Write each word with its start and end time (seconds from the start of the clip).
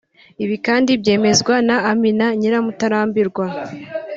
Ibi 0.43 0.55
kandi 0.65 0.91
byemezwa 1.01 1.55
na 1.67 1.77
Amina 1.91 2.27
Nyiramutarambirwa 2.39 3.45